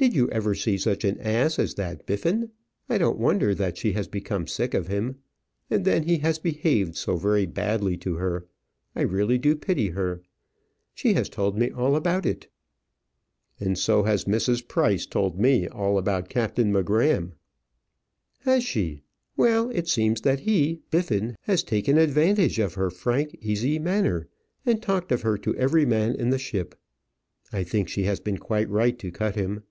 [0.00, 2.52] "Did you ever see such an ass as that Biffin?
[2.88, 5.16] I don't wonder that she has become sick of him;
[5.68, 8.46] and then he has behaved so very badly to her.
[8.94, 10.22] I really do pity her.
[10.94, 12.46] She has told me all about it."
[13.58, 14.68] "And so has Mrs.
[14.68, 17.32] Price told me all about Captain M'Gramm."
[18.42, 19.02] "Has she?
[19.36, 19.68] Well!
[19.70, 24.28] It seems that he, Biffin, has taken advantage of her frank, easy manner,
[24.64, 26.76] and talked of her to every man in the ship.
[27.52, 29.64] I think she has been quite right to cut him."